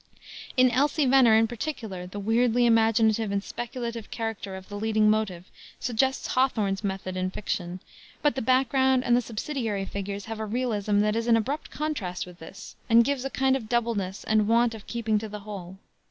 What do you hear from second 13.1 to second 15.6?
a kind of doubleness and want of keeping to the